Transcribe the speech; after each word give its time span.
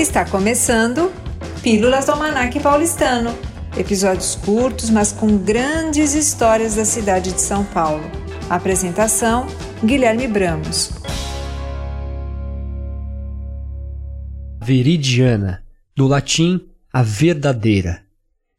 Está 0.00 0.24
começando 0.24 1.12
Pílulas 1.62 2.06
do 2.06 2.12
Almanac 2.12 2.58
Paulistano. 2.60 3.36
Episódios 3.76 4.34
curtos, 4.34 4.88
mas 4.88 5.12
com 5.12 5.36
grandes 5.36 6.14
histórias 6.14 6.76
da 6.76 6.86
cidade 6.86 7.34
de 7.34 7.40
São 7.42 7.66
Paulo. 7.66 8.02
Apresentação: 8.48 9.46
Guilherme 9.84 10.26
Bramos. 10.26 10.90
Veridiana, 14.62 15.62
do 15.94 16.06
latim 16.06 16.66
a 16.90 17.02
verdadeira. 17.02 18.02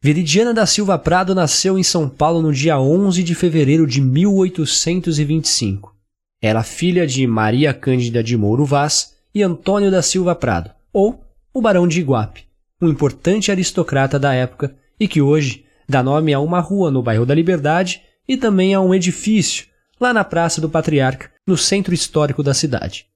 Veridiana 0.00 0.54
da 0.54 0.64
Silva 0.64 0.96
Prado 0.96 1.34
nasceu 1.34 1.76
em 1.76 1.82
São 1.82 2.08
Paulo 2.08 2.40
no 2.40 2.52
dia 2.52 2.78
11 2.78 3.20
de 3.24 3.34
fevereiro 3.34 3.84
de 3.84 4.00
1825. 4.00 5.92
Era 6.40 6.62
filha 6.62 7.04
de 7.04 7.26
Maria 7.26 7.74
Cândida 7.74 8.22
de 8.22 8.36
Mouro 8.36 8.64
Vaz 8.64 9.14
e 9.34 9.42
Antônio 9.42 9.90
da 9.90 10.02
Silva 10.02 10.36
Prado, 10.36 10.70
ou 10.92 11.20
o 11.54 11.60
Barão 11.60 11.86
de 11.86 12.00
Iguape, 12.00 12.46
um 12.80 12.88
importante 12.88 13.50
aristocrata 13.50 14.18
da 14.18 14.32
época 14.32 14.74
e 14.98 15.06
que 15.06 15.20
hoje 15.20 15.64
dá 15.88 16.02
nome 16.02 16.32
a 16.32 16.40
uma 16.40 16.60
rua 16.60 16.90
no 16.90 17.02
bairro 17.02 17.26
da 17.26 17.34
Liberdade 17.34 18.02
e 18.26 18.36
também 18.36 18.74
a 18.74 18.80
um 18.80 18.94
edifício 18.94 19.66
lá 20.00 20.12
na 20.12 20.24
Praça 20.24 20.60
do 20.60 20.68
Patriarca, 20.68 21.30
no 21.46 21.56
centro 21.56 21.92
histórico 21.92 22.42
da 22.42 22.54
cidade. 22.54 23.06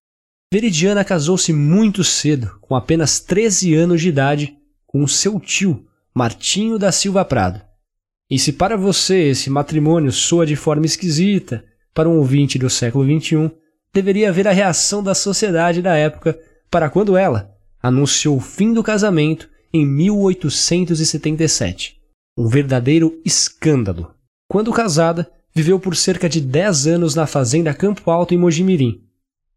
Veridiana 0.53 1.05
casou-se 1.05 1.53
muito 1.53 2.05
cedo, 2.05 2.59
com 2.61 2.77
apenas 2.77 3.19
13 3.19 3.75
anos 3.75 4.01
de 4.01 4.09
idade, 4.09 4.57
com 4.87 5.07
seu 5.07 5.41
tio, 5.41 5.87
Martinho 6.15 6.79
da 6.79 6.93
Silva 6.93 7.25
Prado. 7.25 7.61
E 8.31 8.39
se 8.39 8.53
para 8.53 8.77
você 8.77 9.29
esse 9.29 9.51
matrimônio 9.51 10.13
soa 10.13 10.47
de 10.47 10.57
forma 10.57 10.87
esquisita, 10.87 11.65
para 11.95 12.09
um 12.09 12.19
ouvinte 12.19 12.59
do 12.59 12.69
século 12.69 13.05
XXI, 13.05 13.51
deveria 13.93 14.33
ver 14.33 14.47
a 14.47 14.53
reação 14.53 15.03
da 15.03 15.15
sociedade 15.15 15.81
da 15.81 15.97
época 15.97 16.39
para 16.71 16.91
quando 16.91 17.17
ela, 17.17 17.56
anunciou 17.87 18.37
o 18.37 18.41
fim 18.41 18.73
do 18.73 18.83
casamento 18.83 19.49
em 19.73 19.87
1877. 19.87 21.97
Um 22.37 22.49
verdadeiro 22.49 23.21
escândalo. 23.25 24.13
Quando 24.49 24.73
casada, 24.73 25.31
viveu 25.55 25.79
por 25.79 25.95
cerca 25.95 26.29
de 26.29 26.41
10 26.41 26.89
anos 26.89 27.15
na 27.15 27.29
fazenda 27.29 27.73
Campo 27.73 28.11
Alto 28.11 28.35
em 28.35 28.39
Mojimirim. 28.39 29.05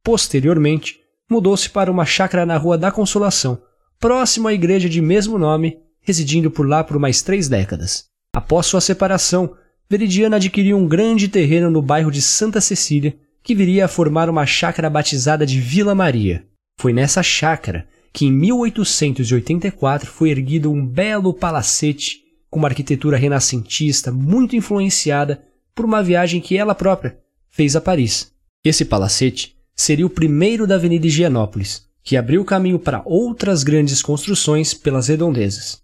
Posteriormente, 0.03 0.99
mudou-se 1.29 1.69
para 1.69 1.91
uma 1.91 2.05
chácara 2.05 2.45
na 2.45 2.55
Rua 2.55 2.77
da 2.77 2.91
Consolação, 2.91 3.59
próximo 3.99 4.47
à 4.47 4.53
igreja 4.53 4.87
de 4.87 5.01
mesmo 5.01 5.39
nome, 5.39 5.79
residindo 5.99 6.51
por 6.51 6.67
lá 6.67 6.83
por 6.83 6.99
mais 6.99 7.23
três 7.23 7.49
décadas. 7.49 8.05
Após 8.33 8.67
sua 8.67 8.79
separação, 8.79 9.55
Veridiana 9.89 10.35
adquiriu 10.35 10.77
um 10.77 10.87
grande 10.87 11.27
terreno 11.27 11.71
no 11.71 11.81
bairro 11.81 12.11
de 12.11 12.21
Santa 12.21 12.61
Cecília, 12.61 13.17
que 13.41 13.55
viria 13.55 13.85
a 13.85 13.89
formar 13.89 14.29
uma 14.29 14.45
chácara 14.45 14.87
batizada 14.87 15.47
de 15.47 15.59
Vila 15.59 15.95
Maria. 15.95 16.45
Foi 16.79 16.93
nessa 16.93 17.23
chácara 17.23 17.87
que 18.19 18.25
em 18.25 18.33
1884 18.33 20.11
foi 20.11 20.29
erguido 20.29 20.69
um 20.69 20.85
belo 20.85 21.33
palacete 21.33 22.19
com 22.49 22.59
uma 22.59 22.67
arquitetura 22.67 23.15
renascentista 23.15 24.11
muito 24.11 24.57
influenciada 24.57 25.41
por 25.73 25.85
uma 25.85 26.03
viagem 26.03 26.41
que 26.41 26.57
ela 26.57 26.75
própria 26.75 27.17
fez 27.49 27.77
a 27.77 27.79
Paris. 27.79 28.29
Esse 28.61 28.83
palacete 28.83 29.55
seria 29.73 30.05
o 30.05 30.09
primeiro 30.09 30.67
da 30.67 30.75
Avenida 30.75 31.07
Higienópolis, 31.07 31.87
que 32.03 32.17
abriu 32.17 32.43
caminho 32.43 32.77
para 32.77 33.01
outras 33.05 33.63
grandes 33.63 34.01
construções 34.01 34.73
pelas 34.73 35.07
redondezas. 35.07 35.81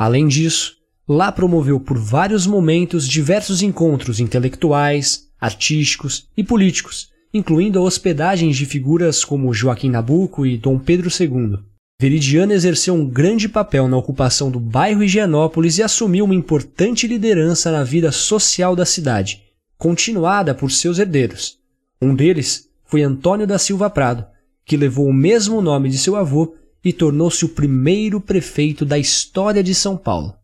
Além 0.00 0.26
disso, 0.26 0.78
lá 1.08 1.30
promoveu 1.30 1.78
por 1.78 1.96
vários 1.96 2.44
momentos 2.44 3.06
diversos 3.06 3.62
encontros 3.62 4.18
intelectuais, 4.18 5.28
artísticos 5.40 6.28
e 6.36 6.42
políticos, 6.42 7.12
incluindo 7.32 7.78
a 7.78 7.82
hospedagem 7.82 8.50
de 8.50 8.64
figuras 8.64 9.24
como 9.24 9.52
Joaquim 9.52 9.90
Nabuco 9.90 10.46
e 10.46 10.56
Dom 10.56 10.78
Pedro 10.78 11.08
II. 11.08 11.58
Veridiana 12.00 12.54
exerceu 12.54 12.94
um 12.94 13.04
grande 13.04 13.48
papel 13.48 13.88
na 13.88 13.96
ocupação 13.96 14.50
do 14.50 14.60
bairro 14.60 15.02
Higienópolis 15.02 15.78
e 15.78 15.82
assumiu 15.82 16.24
uma 16.24 16.34
importante 16.34 17.06
liderança 17.06 17.72
na 17.72 17.82
vida 17.82 18.12
social 18.12 18.76
da 18.76 18.86
cidade, 18.86 19.42
continuada 19.76 20.54
por 20.54 20.70
seus 20.70 20.98
herdeiros. 20.98 21.58
Um 22.00 22.14
deles 22.14 22.68
foi 22.84 23.02
Antônio 23.02 23.46
da 23.46 23.58
Silva 23.58 23.90
Prado, 23.90 24.24
que 24.64 24.76
levou 24.76 25.06
o 25.06 25.12
mesmo 25.12 25.60
nome 25.60 25.88
de 25.88 25.98
seu 25.98 26.14
avô 26.14 26.54
e 26.84 26.92
tornou-se 26.92 27.44
o 27.44 27.48
primeiro 27.48 28.20
prefeito 28.20 28.84
da 28.84 28.98
história 28.98 29.62
de 29.62 29.74
São 29.74 29.96
Paulo. 29.96 30.34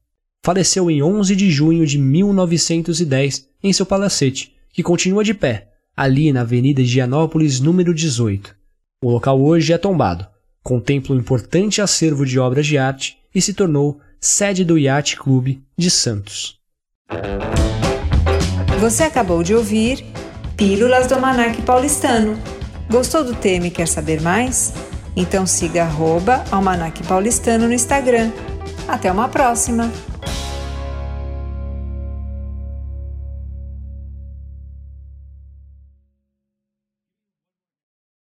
Faleceu 0.45 0.91
em 0.91 1.03
11 1.03 1.37
de 1.37 1.51
junho 1.51 1.87
de 1.87 1.99
1910 1.99 3.49
em 3.63 3.73
seu 3.73 3.87
palacete, 3.87 4.55
que 4.73 4.83
continua 4.83 5.23
de 5.23 5.33
pé, 5.33 5.69
ali 5.97 6.33
na 6.33 6.41
Avenida 6.41 6.81
Higienópolis, 6.81 7.61
número 7.61 7.95
18. 7.95 8.55
O 9.03 9.11
local 9.11 9.41
hoje 9.41 9.73
é 9.73 9.79
tombado, 9.79 10.27
contempla 10.63 11.15
um 11.15 11.19
importante 11.19 11.81
acervo 11.81 12.25
de 12.25 12.39
obras 12.39 12.67
de 12.67 12.79
arte 12.79 13.19
e 13.35 13.41
se 13.41 13.55
tornou 13.55 14.01
sede 14.21 14.65
do 14.65 14.79
Yacht 14.79 15.17
Clube 15.17 15.63
de 15.77 15.91
Santos. 15.91 16.59
Você 18.81 19.05
acabou 19.05 19.43
de 19.43 19.55
ouvir 19.55 20.05
Pílulas 20.57 21.07
do 21.07 21.15
Almanac 21.15 21.61
Paulistano. 21.63 22.39
Gostou 22.91 23.25
do 23.25 23.35
tema 23.35 23.67
e 23.67 23.71
quer 23.71 23.89
saber 23.89 24.21
mais? 24.21 24.73
Então 25.17 25.47
siga 25.47 25.83
arroba 25.83 26.45
Almanac 26.51 27.03
Paulistano 27.05 27.67
no 27.67 27.73
Instagram. 27.73 28.31
Até 28.87 29.11
uma 29.11 29.29
próxima! 29.29 29.91